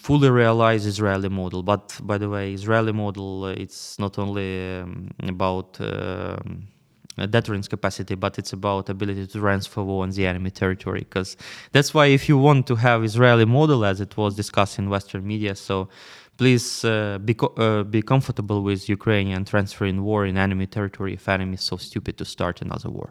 [0.06, 1.62] fully realize Israeli model.
[1.62, 6.36] But by the way, Israeli model uh, it's not only um, about uh,
[7.16, 11.00] deterrence capacity, but it's about ability to transfer war on the enemy territory.
[11.00, 11.36] Because
[11.72, 15.26] that's why if you want to have Israeli model, as it was discussed in Western
[15.26, 15.88] media, so
[16.36, 21.28] please uh, be, co- uh, be comfortable with Ukrainian transferring war in enemy territory if
[21.28, 23.10] enemy is so stupid to start another war.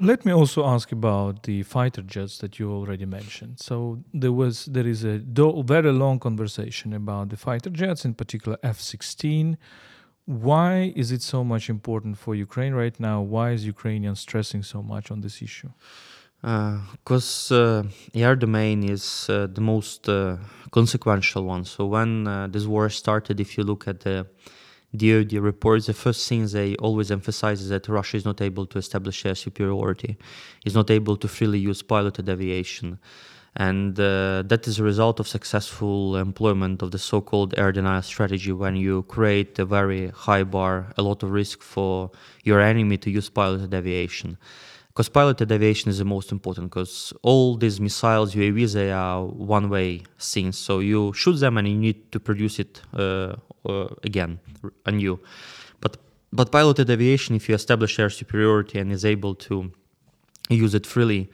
[0.00, 3.60] Let me also ask about the fighter jets that you already mentioned.
[3.60, 8.14] So there was there is a do- very long conversation about the fighter jets, in
[8.14, 9.56] particular F-16.
[10.26, 13.20] Why is it so much important for Ukraine right now?
[13.20, 15.70] Why is Ukrainian stressing so much on this issue?
[16.44, 17.82] because uh, uh,
[18.14, 20.36] air domain is uh, the most uh,
[20.72, 21.64] consequential one.
[21.64, 24.26] So when uh, this war started, if you look at the
[24.94, 28.78] DoD reports, the first thing they always emphasize is that Russia is not able to
[28.78, 30.18] establish air superiority,
[30.66, 32.98] is not able to freely use piloted aviation.
[33.56, 38.50] And uh, that is a result of successful employment of the so-called air denial strategy
[38.50, 42.10] when you create a very high bar, a lot of risk for
[42.42, 44.36] your enemy to use piloted aviation.
[44.88, 49.68] Because piloted aviation is the most important because all these missiles UAVs they are one
[49.68, 53.34] way things so you shoot them and you need to produce it uh,
[53.68, 54.38] uh, again
[54.86, 55.18] anew.
[55.80, 55.96] But
[56.32, 59.72] but piloted aviation if you establish air superiority and is able to
[60.48, 61.28] use it freely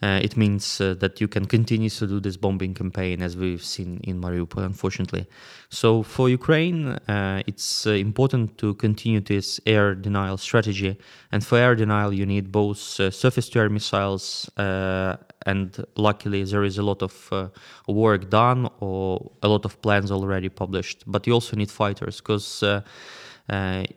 [0.00, 3.64] uh, it means uh, that you can continue to do this bombing campaign as we've
[3.64, 5.26] seen in Mariupol, unfortunately.
[5.70, 10.96] So for Ukraine, uh, it's uh, important to continue this air denial strategy.
[11.32, 16.78] And for air denial, you need both uh, surface-to-air missiles, uh, and luckily there is
[16.78, 17.52] a lot of
[17.88, 21.04] work done or a lot of plans already published.
[21.06, 22.62] But you also need fighters because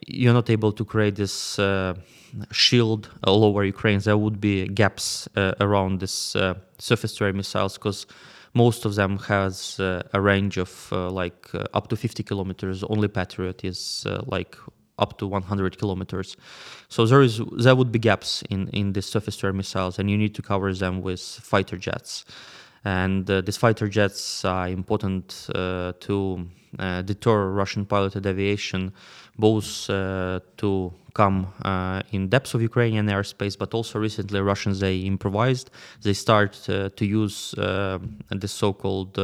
[0.06, 1.58] you're not able to create this
[2.50, 3.98] shield all over Ukraine.
[4.00, 6.36] There would be gaps uh, around this
[6.78, 8.06] surface-to-air missiles because
[8.54, 12.82] most of them has uh, a range of uh, like uh, up to 50 kilometers
[12.84, 14.56] only patriot is like
[14.98, 16.36] up to 100 kilometers
[16.88, 20.10] so there is there would be gaps in in the surface to air missiles and
[20.10, 22.24] you need to cover them with fighter jets
[22.84, 25.48] and these fighter jets are important
[26.00, 26.46] to
[27.04, 28.92] deter russian piloted aviation
[29.38, 34.98] both uh, to come uh, in depths of Ukrainian airspace, but also recently Russians they
[35.00, 35.70] improvised.
[36.02, 39.18] They start uh, to use the so-called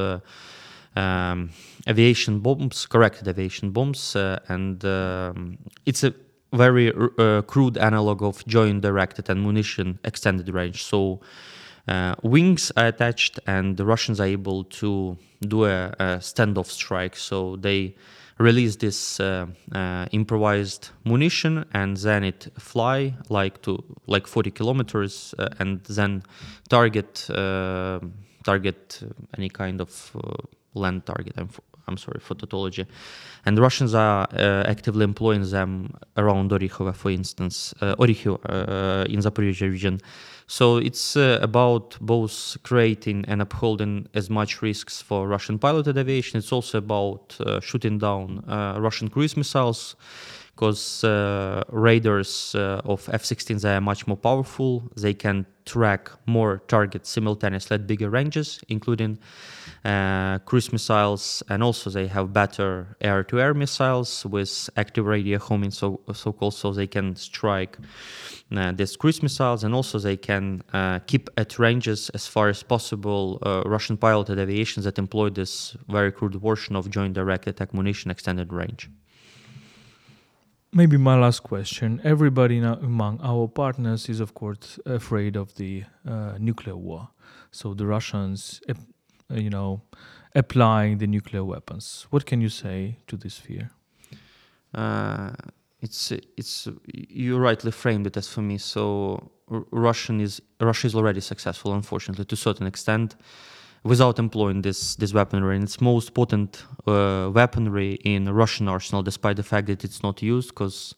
[0.96, 1.50] um,
[1.86, 6.14] aviation bombs, corrected aviation bombs, and um, it's a
[6.52, 10.84] very uh, crude analog of joint direct attack munition extended range.
[10.84, 11.20] So
[11.88, 17.16] uh, wings are attached, and the Russians are able to do a, a standoff strike.
[17.16, 17.94] So they
[18.38, 25.34] release this uh, uh, improvised munition and then it fly like to like 40 kilometers
[25.38, 26.22] uh, and then
[26.68, 27.26] target
[28.44, 29.02] target
[29.36, 30.16] any kind of
[30.74, 31.34] land target.
[31.36, 31.48] I'm
[31.88, 32.86] I'm sorry for tautology,
[33.46, 39.20] and Russians are uh, actively employing them around Orikhovo, for instance, uh, Orikhovo uh, in
[39.20, 40.00] Zaporizhia region.
[40.46, 46.38] So it's uh, about both creating and upholding as much risks for Russian piloted aviation.
[46.38, 49.94] It's also about uh, shooting down uh, Russian cruise missiles
[50.58, 54.82] because uh, radars uh, of F-16s are much more powerful.
[54.96, 59.20] They can track more targets simultaneously at bigger ranges, including
[59.84, 66.00] uh, cruise missiles, and also they have better air-to-air missiles with active radio homing, so
[66.12, 67.78] so-called, so they can strike
[68.56, 72.64] uh, these cruise missiles, and also they can uh, keep at ranges as far as
[72.64, 77.72] possible uh, Russian piloted aviations that employ this very crude version of joint direct attack
[77.72, 78.90] munition extended range.
[80.72, 81.98] Maybe my last question.
[82.04, 87.08] Everybody among our partners is, of course, afraid of the uh, nuclear war.
[87.50, 88.60] So the Russians,
[89.30, 89.80] you know,
[90.34, 92.06] applying the nuclear weapons.
[92.10, 93.70] What can you say to this fear?
[94.74, 95.30] Uh,
[95.80, 98.58] it's it's you rightly framed it as for me.
[98.58, 99.30] So
[99.70, 103.16] Russian is Russia is already successful, unfortunately, to a certain extent
[103.84, 105.56] without employing this this weaponry.
[105.56, 110.22] And it's most potent uh, weaponry in Russian arsenal, despite the fact that it's not
[110.22, 110.94] used, because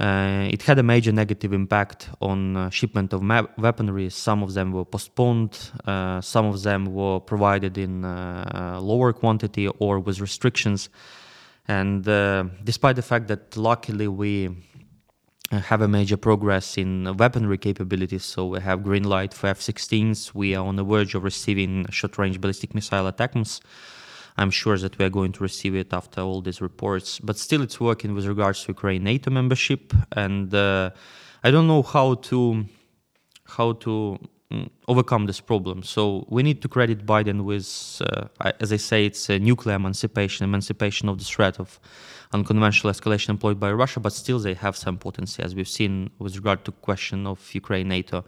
[0.00, 3.22] uh, it had a major negative impact on uh, shipment of
[3.58, 4.08] weaponry.
[4.10, 5.58] Some of them were postponed.
[5.84, 10.88] Uh, some of them were provided in uh, lower quantity or with restrictions.
[11.66, 14.50] And uh, despite the fact that luckily we
[15.50, 18.24] have a major progress in weaponry capabilities.
[18.24, 20.34] So we have green light for F-16s.
[20.34, 23.60] We are on the verge of receiving short-range ballistic missile ATACMS.
[24.36, 27.18] I'm sure that we are going to receive it after all these reports.
[27.18, 30.90] But still, it's working with regards to Ukraine NATO membership, and uh,
[31.42, 32.64] I don't know how to
[33.44, 34.18] how to
[34.86, 35.82] overcome this problem.
[35.82, 40.44] So we need to credit Biden with, uh, as I say, it's a nuclear emancipation,
[40.44, 41.78] emancipation of the threat of
[42.32, 46.36] unconventional escalation employed by Russia, but still they have some potency, as we've seen with
[46.36, 48.24] regard to question of Ukraine NATO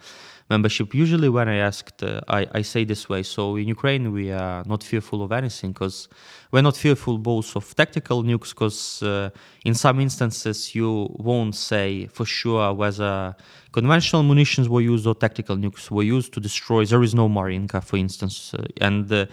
[0.50, 0.94] membership.
[0.94, 3.22] Usually, when I asked, uh, I, I say this way.
[3.22, 6.08] So in Ukraine, we are not fearful of anything because
[6.50, 9.30] we're not fearful both of tactical nukes, because uh,
[9.64, 13.36] in some instances you won't say for sure whether
[13.72, 16.84] conventional munitions were used or tactical nukes were used to destroy.
[16.84, 19.26] There is no Marinka, for instance, uh, and uh,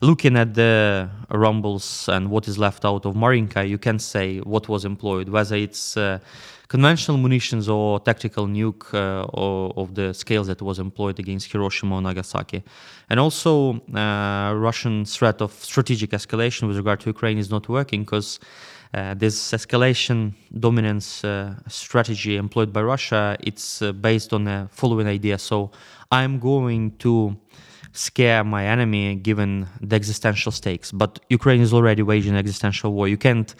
[0.00, 4.68] looking at the rumbles and what is left out of Marinka, you can say what
[4.68, 6.20] was employed, whether it's uh,
[6.70, 11.96] conventional munitions or tactical nuke uh, or, of the scales that was employed against Hiroshima
[11.96, 12.62] or Nagasaki.
[13.10, 18.04] And also, uh, Russian threat of strategic escalation with regard to Ukraine is not working
[18.04, 18.38] because
[18.94, 25.08] uh, this escalation dominance uh, strategy employed by Russia, it's uh, based on the following
[25.08, 25.38] idea.
[25.38, 25.72] So
[26.12, 27.36] I'm going to
[27.92, 30.92] scare my enemy given the existential stakes.
[30.92, 33.08] But Ukraine is already waging an existential war.
[33.08, 33.52] You can't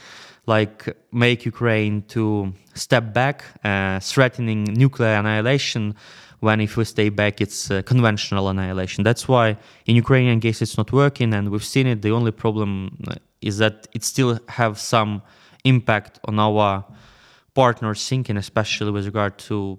[0.47, 5.95] like make Ukraine to step back, uh, threatening nuclear annihilation.
[6.41, 9.05] When if we stay back, it's uh, conventional annihilation.
[9.05, 12.01] That's why in Ukrainian case it's not working, and we've seen it.
[12.03, 15.23] The only problem uh, is that it still have some
[15.65, 16.85] impact on our
[17.55, 19.79] partners thinking, especially with regard to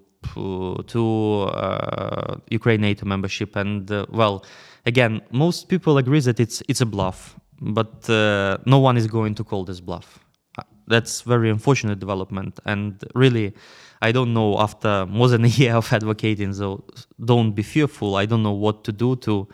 [0.94, 1.04] to
[1.66, 3.56] uh, Ukraine NATO membership.
[3.56, 4.46] And uh, well,
[4.86, 9.34] again, most people agree that it's it's a bluff, but uh, no one is going
[9.36, 10.20] to call this bluff
[10.92, 12.60] that's very unfortunate development.
[12.66, 13.54] And really
[14.04, 16.84] i don't know after more than a year of advocating so
[17.32, 18.16] don't be fearful.
[18.16, 19.48] I don't know what to do to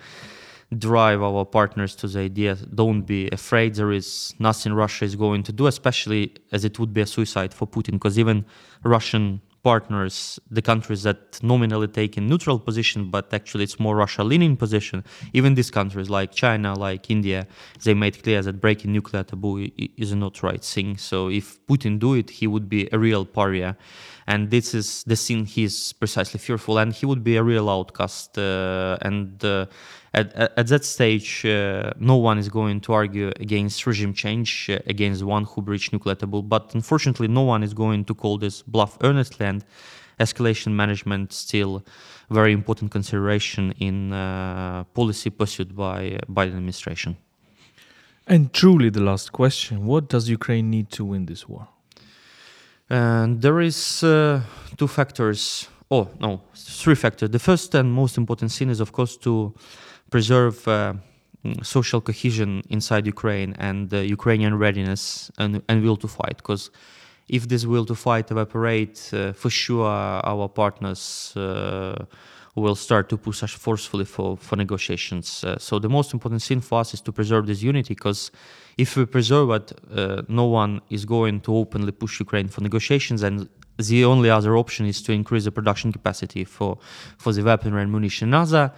[0.77, 3.75] drive our partners to the idea don't be afraid.
[3.75, 4.07] There is
[4.39, 7.93] nothing russia is going to do especially as it would be a suicide for putin
[7.93, 8.45] because even
[8.83, 9.41] russian
[9.72, 11.20] partners, the countries that
[11.51, 14.97] nominally take a neutral position, but actually it's more Russia-leaning position,
[15.34, 17.39] even these countries like China, like India,
[17.84, 19.55] they made clear that breaking nuclear taboo
[20.03, 20.89] is not right thing.
[21.09, 23.74] So if Putin do it, he would be a real pariah,
[24.28, 28.38] and this is the thing he's precisely fearful, and he would be a real outcast.
[28.38, 29.65] Uh, and uh,
[30.13, 34.80] at, at that stage, uh, no one is going to argue against regime change, uh,
[34.86, 36.41] against one who breached nuclear taboo.
[36.41, 39.63] But unfortunately, no one is going to call this bluff earnestly, and
[40.19, 41.86] escalation management still
[42.30, 47.15] very important consideration in uh, policy pursued by Biden administration.
[48.28, 51.69] And truly, the last question: What does Ukraine need to win this war?
[52.89, 54.41] And there is uh,
[54.77, 55.67] two factors.
[55.89, 57.29] Oh no, three factors.
[57.29, 59.53] The first and most important thing is, of course, to
[60.09, 60.93] preserve uh,
[61.63, 66.38] social cohesion inside Ukraine and Ukrainian readiness and, and will to fight.
[66.38, 66.71] Because
[67.27, 72.05] if this will to fight evaporate, uh, for sure our partners uh,
[72.61, 75.43] will start to push us forcefully for, for negotiations.
[75.43, 78.31] Uh, so the most important thing for us is to preserve this unity because
[78.77, 83.23] if we preserve it, uh, no one is going to openly push Ukraine for negotiations,
[83.23, 86.77] and the only other option is to increase the production capacity for,
[87.17, 88.29] for the weaponry and munition.
[88.29, 88.71] Another,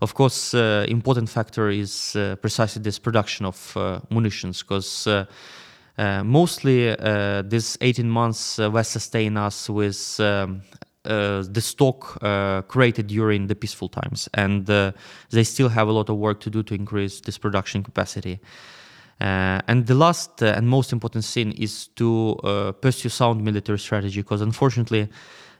[0.00, 5.06] of course, uh, important factor is uh, precisely this production of uh, munitions because.
[5.98, 10.60] Uh, mostly, uh, this 18 months uh, was sustain us with um,
[11.06, 12.18] the stock
[12.68, 16.62] created during the peaceful times, and they still have a lot of work to do
[16.62, 18.40] to increase this production capacity.
[19.20, 23.78] Uh, and the last uh, and most important thing is to uh, pursue sound military
[23.78, 25.08] strategy because unfortunately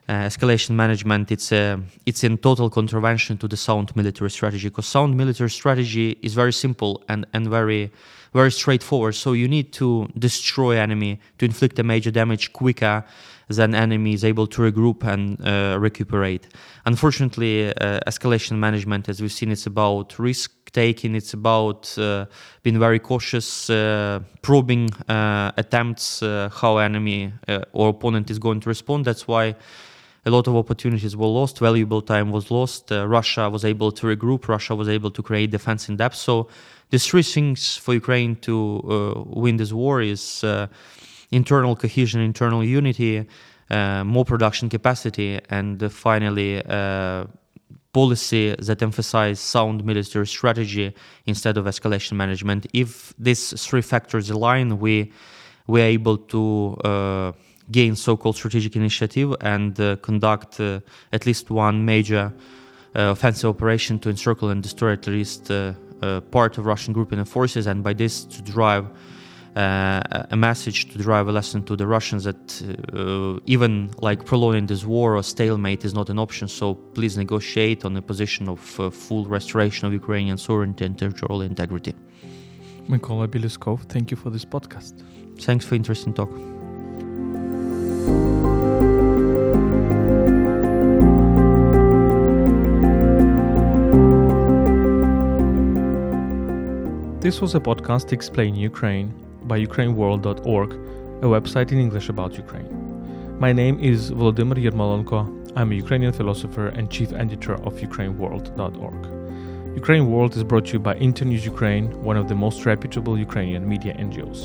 [0.08, 5.16] escalation management it's a it's in total contravention to the sound military strategy because sound
[5.16, 7.90] military strategy is very simple and and very
[8.40, 13.04] very straightforward so you need to destroy enemy to inflict a major damage quicker
[13.48, 16.44] than enemy is able to regroup and uh, recuperate
[16.84, 21.14] unfortunately uh, escalation management as we've seen it's about risk taking.
[21.14, 22.26] It's about uh,
[22.62, 26.20] being very cautious, uh, probing uh, attempts
[26.60, 27.32] how enemy
[27.72, 29.06] or opponent is going to respond.
[29.06, 29.56] That's why
[30.26, 32.90] a lot of opportunities were lost, valuable time was lost.
[32.90, 36.16] Uh, Russia was able to regroup, Russia was able to create defense in depth.
[36.16, 36.48] So,
[36.90, 40.66] the three things for Ukraine to uh, win this war is uh,
[41.30, 43.26] internal cohesion, internal unity,
[43.70, 46.62] more production capacity, and finally
[47.92, 52.66] policy that emphasize sound military strategy instead of escalation management.
[52.72, 55.12] If these three factors align, we
[55.66, 56.42] we are able to
[56.84, 57.32] uh,
[57.70, 60.80] gain so-called strategic initiative and uh, conduct uh,
[61.12, 62.32] at least one major
[62.94, 67.18] uh, offensive operation to encircle and destroy at least uh, uh, part of Russian grouping
[67.18, 68.86] of forces, and by this to drive
[69.56, 72.62] uh, a message to drive a lesson to the Russians that
[72.92, 76.46] uh, even like prolonging this war or stalemate is not an option.
[76.46, 81.40] So please negotiate on a position of uh, full restoration of Ukrainian sovereignty and territorial
[81.40, 81.94] integrity.
[82.88, 85.02] Mykola Bielieskov, thank you for this podcast.
[85.38, 86.55] Thanks for interesting talk.
[97.26, 99.12] This was a podcast Explain Ukraine
[99.48, 100.72] by ukraineworld.org,
[101.24, 102.70] a website in English about Ukraine.
[103.40, 105.20] My name is Volodymyr Yermolenko.
[105.56, 109.00] I'm a Ukrainian philosopher and chief editor of ukraineworld.org.
[109.74, 113.68] Ukraine World is brought to you by Internews Ukraine, one of the most reputable Ukrainian
[113.68, 114.40] media NGOs.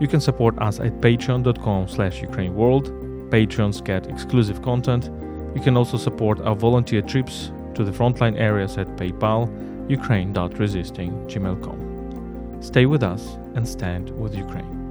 [0.00, 2.84] You can support us at patreon.com slash ukraineworld.
[3.30, 5.10] Patrons get exclusive content.
[5.54, 9.42] You can also support our volunteer trips to the frontline areas at PayPal,
[9.88, 12.58] ukraine.resisting.gmail.com.
[12.60, 14.83] Stay with us and stand with Ukraine.